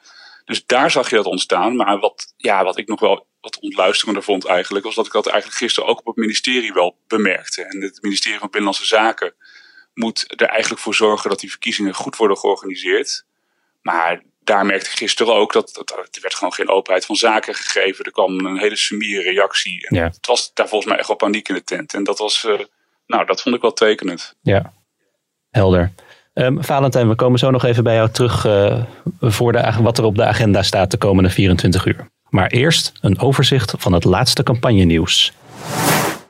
Dus 0.44 0.66
daar 0.66 0.90
zag 0.90 1.10
je 1.10 1.16
dat 1.16 1.26
ontstaan. 1.26 1.76
Maar 1.76 1.98
wat, 1.98 2.34
ja, 2.36 2.64
wat 2.64 2.78
ik 2.78 2.88
nog 2.88 3.00
wel 3.00 3.26
wat 3.40 3.58
ontluisterender 3.60 4.22
vond 4.22 4.44
eigenlijk, 4.44 4.84
was 4.84 4.94
dat 4.94 5.06
ik 5.06 5.12
dat 5.12 5.26
eigenlijk 5.26 5.60
gisteren 5.60 5.88
ook 5.88 5.98
op 5.98 6.06
het 6.06 6.16
ministerie 6.16 6.72
wel 6.72 6.96
bemerkte. 7.06 7.62
En 7.62 7.80
het 7.80 8.02
ministerie 8.02 8.38
van 8.38 8.50
Binnenlandse 8.50 8.86
Zaken 8.86 9.34
moet 9.94 10.40
er 10.40 10.48
eigenlijk 10.48 10.82
voor 10.82 10.94
zorgen 10.94 11.30
dat 11.30 11.40
die 11.40 11.50
verkiezingen 11.50 11.94
goed 11.94 12.16
worden 12.16 12.36
georganiseerd. 12.36 13.24
Maar 13.82 14.22
daar 14.44 14.66
merkte 14.66 14.90
ik 14.90 14.96
gisteren 14.96 15.34
ook 15.34 15.52
dat, 15.52 15.70
dat 15.72 15.90
er 15.90 16.20
werd 16.20 16.34
gewoon 16.34 16.52
geen 16.52 16.68
openheid 16.68 17.06
van 17.06 17.16
zaken 17.16 17.54
gegeven. 17.54 18.04
Er 18.04 18.12
kwam 18.12 18.46
een 18.46 18.58
hele 18.58 18.76
summiere 18.76 19.22
reactie. 19.22 19.88
En 19.88 19.96
Ja. 19.96 20.04
Het 20.04 20.26
was 20.26 20.50
daar 20.54 20.68
volgens 20.68 20.90
mij 20.90 20.98
echt 20.98 21.08
wel 21.08 21.16
paniek 21.16 21.48
in 21.48 21.54
de 21.54 21.64
tent. 21.64 21.94
En 21.94 22.04
dat 22.04 22.18
was, 22.18 22.44
eh, 22.44 22.58
nou, 23.06 23.26
dat 23.26 23.42
vond 23.42 23.54
ik 23.54 23.60
wel 23.60 23.72
tekenend. 23.72 24.34
Ja, 24.40 24.72
helder. 25.50 25.92
Ehm, 26.34 26.62
Valentijn, 26.62 27.08
we 27.08 27.14
komen 27.14 27.38
zo 27.38 27.50
nog 27.50 27.64
even 27.64 27.84
bij 27.84 27.94
jou 27.94 28.10
terug 28.10 28.44
eh, 28.44 28.82
voor 29.20 29.52
de, 29.52 29.72
wat 29.80 29.98
er 29.98 30.04
op 30.04 30.16
de 30.16 30.24
agenda 30.24 30.62
staat 30.62 30.90
de 30.90 30.96
komende 30.96 31.30
24 31.30 31.86
uur. 31.86 32.10
Maar 32.28 32.50
eerst 32.50 32.92
een 33.00 33.18
overzicht 33.18 33.74
van 33.78 33.92
het 33.92 34.04
laatste 34.04 34.42
campagnenieuws. 34.42 35.32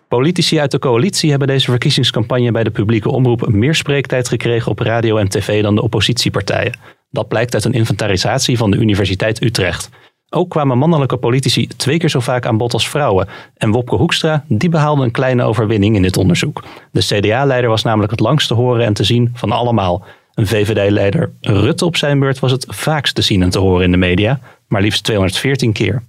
Politici 0.09 0.61
uit 0.61 0.71
de 0.71 0.79
coalitie 0.79 1.31
hebben 1.31 1.49
deze 1.49 1.71
verkiezingscampagne 1.71 2.51
bij 2.51 2.65
de 2.65 2.71
publieke 2.71 3.11
omroep 3.11 3.49
meer 3.49 3.75
spreektijd 3.75 4.29
gekregen 4.29 4.71
op 4.71 4.79
radio 4.79 5.17
en 5.17 5.29
tv 5.29 5.63
dan 5.63 5.75
de 5.75 5.83
oppositiepartijen. 5.83 6.79
Dat 7.13 7.29
blijkt 7.29 7.55
uit 7.55 7.65
een 7.65 7.73
inventarisatie 7.73 8.57
van 8.57 8.71
de 8.71 8.77
Universiteit 8.77 9.43
Utrecht. 9.43 9.91
Ook 10.31 10.51
kwamen 10.51 10.79
mannelijke 10.79 11.17
politici 11.17 11.67
twee 11.67 11.99
keer 11.99 12.09
zo 12.09 12.21
vaak 12.21 12.47
aan 12.47 12.57
bod 12.57 12.73
als 12.73 12.89
vrouwen. 12.89 13.29
En 13.57 13.71
Wopke 13.71 13.97
Hoekstra, 13.97 14.45
die 14.49 14.69
behaalde 14.69 15.03
een 15.03 15.11
kleine 15.11 15.43
overwinning 15.43 15.97
in 15.97 16.03
dit 16.03 16.17
onderzoek. 16.17 16.65
De 16.93 17.01
CDA-leider 17.01 17.71
was 17.71 17.83
namelijk 17.83 18.11
het 18.11 18.21
langst 18.21 18.49
te 18.49 18.55
horen 18.55 18.85
en 18.85 18.95
te 18.95 19.05
zien 19.05 19.31
van 19.35 19.53
allemaal. 19.53 20.05
Een 20.35 20.47
VVD-leider 20.47 21.33
Rutte 21.41 21.85
op 21.85 21.97
zijn 21.97 22.19
beurt 22.19 22.39
was 22.39 22.51
het 22.51 22.67
vaakst 22.69 23.15
te 23.15 23.23
zien 23.23 23.43
en 23.43 23.51
te 23.51 23.59
horen 23.59 23.85
in 23.85 23.91
de 23.91 23.97
media, 23.97 24.41
maar 24.69 24.83
liefst 24.83 25.05
214 25.05 25.73
keer. 25.73 26.03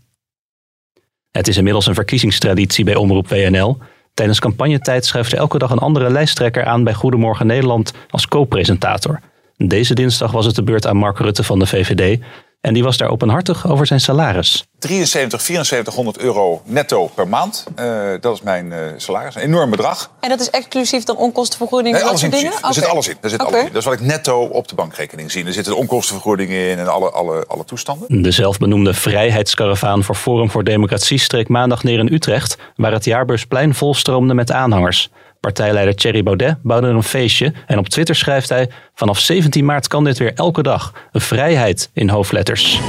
Het 1.31 1.48
is 1.48 1.57
inmiddels 1.57 1.86
een 1.86 1.93
verkiezingstraditie 1.93 2.86
bij 2.86 2.95
Omroep 2.95 3.27
WNL. 3.27 3.77
Tijdens 4.13 4.39
campagnetijd 4.39 5.05
schuift 5.05 5.31
er 5.31 5.38
elke 5.38 5.57
dag 5.57 5.72
een 5.72 5.77
andere 5.77 6.10
lijsttrekker 6.10 6.65
aan 6.65 6.83
bij 6.83 6.93
Goedemorgen 6.93 7.48
Nederland 7.48 7.93
als 8.10 8.27
co-presentator. 8.27 9.19
Deze 9.57 9.93
dinsdag 9.93 10.31
was 10.31 10.45
het 10.45 10.55
de 10.55 10.63
beurt 10.63 10.88
aan 10.88 10.98
Mark 10.98 11.19
Rutte 11.19 11.43
van 11.43 11.60
de 11.60 11.65
VVD. 11.65 12.19
En 12.63 12.74
die 12.74 12.83
was 12.83 12.98
daar 12.98 13.10
openhartig 13.10 13.67
over 13.67 13.88
zijn 13.88 14.00
salaris. 14.00 14.65
73, 14.79 15.41
7400 15.41 16.17
euro 16.17 16.62
netto 16.65 17.07
per 17.15 17.27
maand. 17.27 17.65
Eh, 17.75 17.86
dat 18.19 18.33
is 18.33 18.41
mijn 18.41 18.72
eh, 18.72 18.79
salaris. 18.98 19.36
Een 19.36 19.41
enorm 19.41 19.69
bedrag. 19.69 20.12
En 20.19 20.29
dat 20.29 20.39
is 20.39 20.50
exclusief 20.50 21.03
dan 21.03 21.17
onkostenvergoeding 21.17 21.95
Nee, 21.95 22.03
en 22.03 22.10
dat 22.10 22.19
soort 22.19 22.31
dingen? 22.31 22.51
Er 22.51 22.74
zit 22.74 22.86
alles 22.86 23.07
in. 23.07 23.15
Er 23.22 23.29
zit 23.29 23.39
alles 23.39 23.60
in. 23.60 23.67
Dat 23.67 23.75
is 23.75 23.86
wat 23.86 23.93
ik 23.93 24.01
netto 24.01 24.43
op 24.43 24.67
de 24.67 24.75
bankrekening 24.75 25.31
zie. 25.31 25.45
Er 25.45 25.53
zitten 25.53 25.74
de 25.74 25.79
onkostenvergoedingen 25.79 26.69
in 26.69 26.79
en 26.79 26.88
alle, 26.88 27.12
alle, 27.12 27.45
alle 27.48 27.65
toestanden. 27.65 28.22
De 28.22 28.31
zelfbenoemde 28.31 28.93
vrijheidskaravaan 28.93 30.03
voor 30.03 30.15
Forum 30.15 30.51
voor 30.51 30.63
Democratie 30.63 31.19
streek 31.19 31.48
maandag 31.48 31.83
neer 31.83 32.00
in 32.00 32.13
Utrecht, 32.13 32.57
waar 32.75 32.91
het 32.91 33.05
jaarbeursplein 33.05 33.74
volstroomde 33.74 34.33
met 34.33 34.51
aanhangers. 34.51 35.10
Partijleider 35.43 35.95
Thierry 35.95 36.23
Baudet 36.23 36.55
bouwde 36.62 36.88
er 36.88 36.93
een 36.93 37.03
feestje 37.03 37.53
en 37.67 37.77
op 37.77 37.88
Twitter 37.89 38.15
schrijft 38.15 38.50
hij: 38.50 38.69
Vanaf 38.93 39.19
17 39.19 39.65
maart 39.65 39.88
kan 39.88 40.03
dit 40.03 40.17
weer 40.17 40.33
elke 40.33 40.63
dag. 40.63 40.93
Een 41.12 41.21
vrijheid 41.21 41.89
in 41.93 42.09
hoofdletters. 42.09 42.79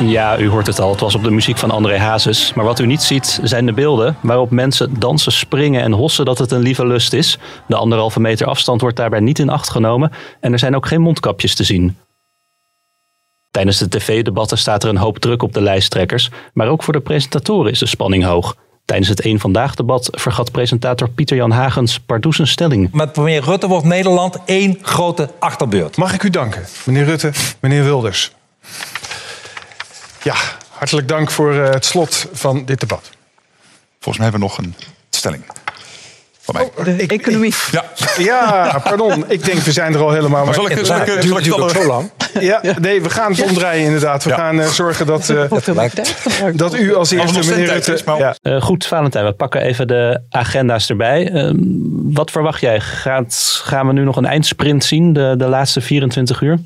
Ja, 0.00 0.38
u 0.38 0.48
hoort 0.48 0.66
het 0.66 0.80
al. 0.80 0.90
Het 0.90 1.00
was 1.00 1.14
op 1.14 1.22
de 1.22 1.30
muziek 1.30 1.58
van 1.58 1.70
André 1.70 1.98
Hazes. 1.98 2.54
Maar 2.54 2.64
wat 2.64 2.78
u 2.78 2.86
niet 2.86 3.02
ziet 3.02 3.40
zijn 3.42 3.66
de 3.66 3.72
beelden 3.72 4.16
waarop 4.20 4.50
mensen 4.50 4.98
dansen, 4.98 5.32
springen 5.32 5.82
en 5.82 5.92
hossen 5.92 6.24
dat 6.24 6.38
het 6.38 6.50
een 6.50 6.62
lieve 6.62 6.86
lust 6.86 7.12
is. 7.12 7.38
De 7.66 7.76
anderhalve 7.76 8.20
meter 8.20 8.46
afstand 8.46 8.80
wordt 8.80 8.96
daarbij 8.96 9.20
niet 9.20 9.38
in 9.38 9.50
acht 9.50 9.70
genomen 9.70 10.10
en 10.40 10.52
er 10.52 10.58
zijn 10.58 10.76
ook 10.76 10.86
geen 10.86 11.00
mondkapjes 11.00 11.54
te 11.54 11.64
zien. 11.64 11.96
Tijdens 13.50 13.78
de 13.78 13.88
tv-debatten 13.88 14.58
staat 14.58 14.82
er 14.82 14.88
een 14.88 14.96
hoop 14.96 15.18
druk 15.18 15.42
op 15.42 15.52
de 15.52 15.60
lijsttrekkers, 15.60 16.30
maar 16.52 16.68
ook 16.68 16.82
voor 16.82 16.92
de 16.92 17.00
presentatoren 17.00 17.70
is 17.70 17.78
de 17.78 17.86
spanning 17.86 18.24
hoog. 18.24 18.56
Tijdens 18.84 19.08
het 19.08 19.24
Eén 19.24 19.40
Vandaag-debat 19.40 20.08
vergat 20.10 20.52
presentator 20.52 21.08
Pieter-Jan 21.08 21.50
Hagens 21.50 22.00
pardoes 22.00 22.38
een 22.38 22.46
stelling. 22.46 22.92
Met 22.92 23.12
premier 23.12 23.44
Rutte 23.44 23.66
wordt 23.66 23.84
Nederland 23.84 24.38
één 24.44 24.78
grote 24.82 25.30
achterbeurt. 25.38 25.96
Mag 25.96 26.14
ik 26.14 26.22
u 26.22 26.30
danken, 26.30 26.64
meneer 26.84 27.04
Rutte, 27.04 27.32
meneer 27.60 27.84
Wilders. 27.84 28.32
Ja, 30.22 30.34
hartelijk 30.68 31.08
dank 31.08 31.30
voor 31.30 31.54
eh, 31.54 31.70
het 31.70 31.84
slot 31.84 32.26
van 32.32 32.64
dit 32.64 32.80
debat. 32.80 33.10
Volgens 34.00 34.18
mij 34.18 34.30
hebben 34.30 34.40
we 34.40 34.46
nog 34.46 34.58
een 34.58 34.74
stelling. 35.10 35.44
Van 36.52 36.60
mij. 36.60 36.94
Oh, 36.94 36.98
De 36.98 37.06
economie. 37.06 37.54
Ja, 37.70 37.84
ja 38.18 38.80
pardon. 38.84 39.24
Ik 39.30 39.44
denk, 39.44 39.58
we 39.58 39.72
zijn 39.72 39.94
er 39.94 40.00
al 40.00 40.10
helemaal. 40.10 40.44
Maar 40.44 40.54
zal 40.54 40.70
ik- 40.70 40.70
zal 40.70 40.78
ik- 40.78 41.06
Het 41.06 41.24
zal 41.24 41.36
ik 41.38 41.44
duurt 41.44 41.60
ook 41.60 41.68
het 41.68 41.82
zo 41.82 41.86
lang. 41.86 42.10
Ja, 42.40 42.60
nee, 42.80 43.02
we 43.02 43.10
gaan 43.10 43.32
het 43.32 43.42
omdraaien 43.42 43.84
inderdaad. 43.84 44.24
We 44.24 44.30
Ja. 44.30 44.36
gaan 44.36 44.60
eh, 44.60 44.66
zorgen 44.68 45.06
dat, 45.06 45.28
eh, 45.30 45.50
dat 46.54 46.74
u 46.74 46.94
als 46.94 46.96
Als 46.96 47.10
er 47.12 47.18
eerste, 47.36 47.50
meneer 47.52 47.72
Rutte... 47.72 47.92
is, 47.92 48.04
maar- 48.04 48.18
Ja. 48.18 48.36
Eh, 48.42 48.60
goed, 48.62 48.86
Valentijn, 48.86 49.24
we 49.24 49.32
pakken 49.32 49.60
even 49.62 49.86
de 49.88 50.22
agenda's 50.30 50.88
erbij. 50.90 51.30
Ehm, 51.32 51.56
wat 52.12 52.30
verwacht 52.30 52.60
jij? 52.60 52.80
Gaat, 52.80 53.60
gaan 53.64 53.86
we 53.86 53.92
nu 53.92 54.04
nog 54.04 54.16
een 54.16 54.24
eindsprint 54.24 54.84
zien, 54.84 55.12
de, 55.12 55.34
de 55.36 55.46
laatste 55.46 55.80
24 55.80 56.40
uur? 56.40 56.58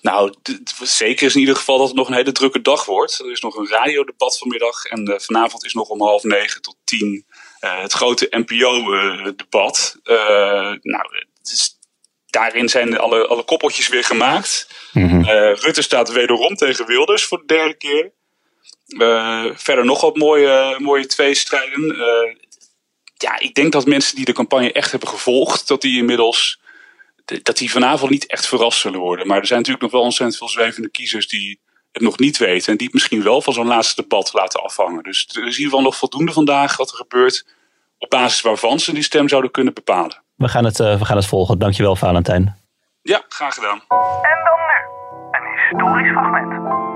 Nou, 0.00 0.34
zeker 0.82 1.26
is 1.26 1.34
in 1.34 1.40
ieder 1.40 1.56
geval 1.56 1.78
dat 1.78 1.86
het 1.86 1.96
nog 1.96 2.08
een 2.08 2.14
hele 2.14 2.32
drukke 2.32 2.60
dag 2.62 2.84
wordt. 2.84 3.18
Er 3.24 3.30
is 3.30 3.40
nog 3.40 3.56
een 3.56 3.68
radiodebat 3.70 4.38
vanmiddag. 4.38 4.84
En 4.84 5.04
eh, 5.04 5.18
vanavond 5.18 5.64
is 5.64 5.72
nog 5.74 5.88
om 5.88 6.00
half 6.02 6.22
negen 6.22 6.62
tot 6.62 6.76
tien 6.84 7.24
het 7.60 7.92
grote 7.92 8.26
NPO-debat. 8.30 9.96
Eh, 10.02 10.16
nou, 10.82 11.16
het 11.38 11.50
is- 11.52 11.78
daarin 12.26 12.68
zijn 12.68 12.98
alle, 12.98 13.26
alle 13.26 13.42
koppeltjes 13.44 13.88
weer 13.88 14.04
gemaakt. 14.04 14.68
Eh, 15.24 15.54
Rutte 15.54 15.82
staat 15.82 16.10
wederom 16.12 16.54
tegen 16.54 16.86
Wilders 16.86 17.24
voor 17.24 17.38
de 17.38 17.44
derde 17.46 17.74
keer. 17.74 18.12
Eh, 18.86 19.44
verder 19.54 19.84
nog 19.84 20.00
wat 20.00 20.16
mooie, 20.16 20.76
mooie 20.78 21.06
tweestrijden. 21.06 21.90
Eh 22.00 22.34
ja, 23.20 23.38
ik 23.38 23.54
denk 23.54 23.72
dat 23.72 23.86
mensen 23.86 24.16
die 24.16 24.24
de 24.24 24.32
campagne 24.32 24.72
echt 24.72 24.90
hebben 24.90 25.08
gevolgd, 25.08 25.68
dat 25.68 25.80
die 25.80 25.98
inmiddels 25.98 26.60
dat 27.42 27.56
die 27.58 27.70
vanavond 27.70 28.10
niet 28.10 28.26
echt 28.26 28.46
verrast 28.46 28.80
zullen 28.80 29.00
worden. 29.00 29.26
Maar 29.26 29.38
er 29.38 29.46
zijn 29.46 29.58
natuurlijk 29.58 29.84
nog 29.84 29.92
wel 29.94 30.02
ontzettend 30.02 30.38
veel 30.38 30.48
zwevende 30.48 30.88
kiezers 30.90 31.28
die 31.28 31.60
het 31.92 32.02
nog 32.02 32.18
niet 32.18 32.36
weten. 32.36 32.72
En 32.72 32.76
die 32.76 32.86
het 32.86 32.94
misschien 32.94 33.22
wel 33.22 33.42
van 33.42 33.52
zo'n 33.52 33.66
laatste 33.66 34.02
debat 34.02 34.32
laten 34.32 34.62
afhangen. 34.62 35.02
Dus 35.02 35.28
er 35.28 35.36
is 35.36 35.36
in 35.36 35.44
ieder 35.44 35.64
geval 35.64 35.82
nog 35.82 35.96
voldoende 35.96 36.32
vandaag 36.32 36.76
wat 36.76 36.90
er 36.90 36.96
gebeurt. 36.96 37.46
Op 37.98 38.10
basis 38.10 38.40
waarvan 38.40 38.80
ze 38.80 38.92
die 38.92 39.02
stem 39.02 39.28
zouden 39.28 39.50
kunnen 39.50 39.74
bepalen. 39.74 40.22
We 40.36 40.48
gaan 40.48 40.64
het, 40.64 40.80
eh, 40.80 40.98
we 40.98 41.04
gaan 41.04 41.16
het 41.16 41.26
volgen. 41.26 41.58
Dankjewel, 41.58 41.96
Valentijn. 41.96 42.56
Ja, 43.02 43.24
graag 43.28 43.54
gedaan. 43.54 43.80
En 44.22 44.38
dan 44.44 44.58
nu, 44.68 44.78
een 45.30 45.58
historisch 45.68 46.12
fragment. 46.12 46.86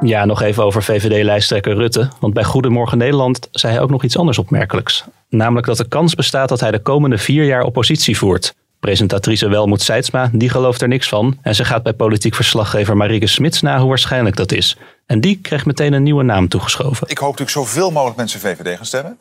Ja, 0.00 0.24
nog 0.24 0.42
even 0.42 0.64
over 0.64 0.82
VVD-lijsttrekker 0.82 1.74
Rutte. 1.74 2.08
Want 2.20 2.34
bij 2.34 2.44
Goedemorgen 2.44 2.98
Nederland 2.98 3.48
zei 3.50 3.72
hij 3.72 3.82
ook 3.82 3.90
nog 3.90 4.04
iets 4.04 4.18
anders 4.18 4.38
opmerkelijks. 4.38 5.04
Namelijk 5.28 5.66
dat 5.66 5.76
de 5.76 5.88
kans 5.88 6.14
bestaat 6.14 6.48
dat 6.48 6.60
hij 6.60 6.70
de 6.70 6.82
komende 6.82 7.18
vier 7.18 7.44
jaar 7.44 7.62
oppositie 7.62 8.18
voert. 8.18 8.54
Presentatrice 8.80 9.48
Welmoed 9.48 9.82
Seidsma, 9.82 10.30
die 10.32 10.48
gelooft 10.48 10.82
er 10.82 10.88
niks 10.88 11.08
van. 11.08 11.38
En 11.42 11.54
ze 11.54 11.64
gaat 11.64 11.82
bij 11.82 11.92
politiek 11.92 12.34
verslaggever 12.34 12.96
Marieke 12.96 13.26
Smits 13.26 13.62
na 13.62 13.78
hoe 13.78 13.88
waarschijnlijk 13.88 14.36
dat 14.36 14.52
is. 14.52 14.76
En 15.08 15.20
die 15.20 15.40
kreeg 15.40 15.66
meteen 15.66 15.92
een 15.92 16.02
nieuwe 16.02 16.22
naam 16.22 16.48
toegeschoven. 16.48 17.08
Ik 17.08 17.18
hoop 17.18 17.38
natuurlijk 17.38 17.66
zoveel 17.66 17.90
mogelijk 17.90 18.16
mensen 18.16 18.40
VVD 18.40 18.76
gaan 18.76 18.86
stemmen. 18.86 19.18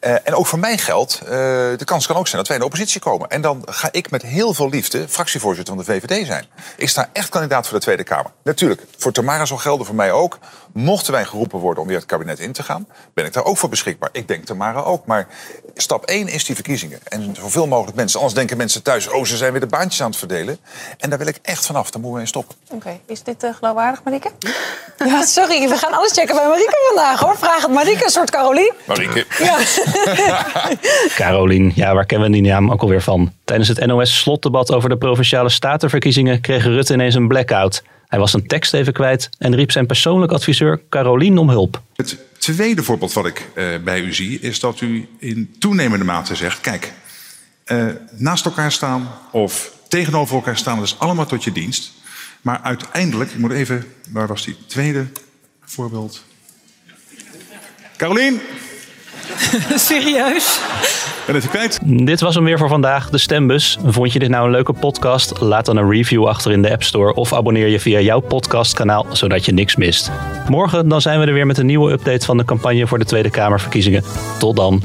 Eh, 0.00 0.12
en 0.24 0.34
ook 0.34 0.46
voor 0.46 0.58
mij 0.58 0.78
geldt, 0.78 1.20
eh, 1.20 1.28
de 1.76 1.84
kans 1.84 2.06
kan 2.06 2.16
ook 2.16 2.26
zijn 2.26 2.36
dat 2.36 2.46
wij 2.46 2.56
in 2.56 2.62
de 2.62 2.68
oppositie 2.68 3.00
komen. 3.00 3.28
En 3.28 3.40
dan 3.40 3.62
ga 3.64 3.88
ik 3.92 4.10
met 4.10 4.22
heel 4.22 4.54
veel 4.54 4.68
liefde 4.68 5.08
fractievoorzitter 5.08 5.74
van 5.74 5.84
de 5.84 5.92
VVD 5.92 6.26
zijn. 6.26 6.46
Ik 6.76 6.88
sta 6.88 7.10
echt 7.12 7.28
kandidaat 7.28 7.66
voor 7.66 7.78
de 7.78 7.84
Tweede 7.84 8.02
Kamer. 8.02 8.30
Natuurlijk, 8.42 8.82
voor 8.96 9.12
Tamara 9.12 9.44
zal 9.44 9.56
gelden, 9.56 9.86
voor 9.86 9.94
mij 9.94 10.12
ook. 10.12 10.38
Mochten 10.72 11.12
wij 11.12 11.24
geroepen 11.24 11.58
worden 11.58 11.82
om 11.82 11.88
weer 11.88 11.98
het 11.98 12.06
kabinet 12.06 12.38
in 12.38 12.52
te 12.52 12.62
gaan... 12.62 12.86
ben 13.14 13.24
ik 13.24 13.32
daar 13.32 13.44
ook 13.44 13.58
voor 13.58 13.68
beschikbaar. 13.68 14.08
Ik 14.12 14.28
denk 14.28 14.44
Tamara 14.44 14.80
ook. 14.80 15.06
Maar 15.06 15.26
stap 15.74 16.04
1 16.04 16.28
is 16.28 16.44
die 16.44 16.54
verkiezingen. 16.54 16.98
En 17.04 17.34
zoveel 17.40 17.66
mogelijk 17.66 17.96
mensen. 17.96 18.18
Anders 18.18 18.38
denken 18.38 18.56
mensen 18.56 18.82
thuis, 18.82 19.08
oh, 19.08 19.24
ze 19.24 19.36
zijn 19.36 19.52
weer 19.52 19.60
de 19.60 19.66
baantjes 19.66 20.02
aan 20.02 20.10
het 20.10 20.18
verdelen. 20.18 20.58
En 20.98 21.10
daar 21.10 21.18
wil 21.18 21.28
ik 21.28 21.38
echt 21.42 21.66
vanaf. 21.66 21.90
Daar 21.90 22.00
moeten 22.00 22.10
we 22.10 22.16
mee 22.16 22.26
stoppen. 22.26 22.56
Oké, 22.70 23.00
is 23.06 23.22
dit 23.22 23.42
eh, 23.42 23.54
geloofwaardig, 23.54 24.02
Marieke? 24.02 24.30
Ja, 24.98 25.24
sorry, 25.24 25.68
we 25.68 25.76
gaan 25.76 25.92
alles 25.92 26.12
checken 26.12 26.34
bij 26.34 26.46
Marieke 26.46 26.92
vandaag 26.94 27.20
hoor. 27.20 27.36
Vraag 27.38 27.62
het 27.62 27.70
Marieke, 27.70 28.04
een 28.04 28.10
soort 28.10 28.30
Carolien. 28.30 28.72
Marieke. 28.86 29.26
Ja. 29.38 29.58
Carolien, 31.24 31.72
ja, 31.74 31.94
waar 31.94 32.06
kennen 32.06 32.30
we 32.30 32.34
die 32.34 32.50
naam 32.50 32.72
ook 32.72 32.82
alweer 32.82 33.02
van? 33.02 33.32
Tijdens 33.44 33.68
het 33.68 33.86
NOS-slotdebat 33.86 34.72
over 34.72 34.88
de 34.88 34.96
provinciale 34.96 35.48
statenverkiezingen 35.48 36.40
kreeg 36.40 36.64
Rutte 36.64 36.92
ineens 36.92 37.14
een 37.14 37.28
blackout. 37.28 37.82
Hij 38.06 38.18
was 38.18 38.32
een 38.32 38.46
tekst 38.46 38.74
even 38.74 38.92
kwijt 38.92 39.28
en 39.38 39.54
riep 39.54 39.70
zijn 39.70 39.86
persoonlijk 39.86 40.32
adviseur 40.32 40.80
Carolien 40.88 41.38
om 41.38 41.48
hulp. 41.48 41.82
Het 41.96 42.16
tweede 42.38 42.82
voorbeeld 42.82 43.12
wat 43.12 43.26
ik 43.26 43.48
eh, 43.54 43.64
bij 43.84 44.00
u 44.00 44.14
zie 44.14 44.40
is 44.40 44.60
dat 44.60 44.80
u 44.80 45.08
in 45.18 45.54
toenemende 45.58 46.04
mate 46.04 46.34
zegt: 46.34 46.60
kijk, 46.60 46.92
eh, 47.64 47.86
naast 48.10 48.44
elkaar 48.44 48.72
staan 48.72 49.08
of 49.30 49.72
tegenover 49.88 50.34
elkaar 50.34 50.56
staan, 50.56 50.76
dat 50.76 50.86
is 50.86 50.98
allemaal 50.98 51.26
tot 51.26 51.44
je 51.44 51.52
dienst. 51.52 51.92
Maar 52.46 52.60
uiteindelijk, 52.62 53.30
ik 53.30 53.38
moet 53.38 53.52
even, 53.52 53.84
waar 54.10 54.26
was 54.26 54.44
die 54.44 54.56
tweede 54.66 55.06
voorbeeld? 55.64 56.22
Carolien, 57.96 58.40
Serieus? 59.88 60.60
ben 61.26 61.34
het 61.34 61.48
kwijt? 61.48 61.78
Dit 61.84 62.20
was 62.20 62.34
hem 62.34 62.44
weer 62.44 62.58
voor 62.58 62.68
vandaag, 62.68 63.10
de 63.10 63.18
Stembus. 63.18 63.78
Vond 63.84 64.12
je 64.12 64.18
dit 64.18 64.28
nou 64.28 64.44
een 64.44 64.50
leuke 64.50 64.72
podcast? 64.72 65.40
Laat 65.40 65.64
dan 65.64 65.76
een 65.76 65.90
review 65.90 66.26
achter 66.26 66.52
in 66.52 66.62
de 66.62 66.70
App 66.70 66.82
Store 66.82 67.14
of 67.14 67.32
abonneer 67.32 67.68
je 67.68 67.80
via 67.80 68.00
jouw 68.00 68.20
podcastkanaal, 68.20 69.06
zodat 69.10 69.44
je 69.44 69.52
niks 69.52 69.76
mist. 69.76 70.10
Morgen 70.48 70.88
dan 70.88 71.00
zijn 71.00 71.20
we 71.20 71.26
er 71.26 71.32
weer 71.32 71.46
met 71.46 71.58
een 71.58 71.66
nieuwe 71.66 71.92
update 71.92 72.26
van 72.26 72.36
de 72.36 72.44
campagne 72.44 72.86
voor 72.86 72.98
de 72.98 73.04
Tweede 73.04 73.30
Kamerverkiezingen. 73.30 74.02
Tot 74.38 74.56
dan. 74.56 74.82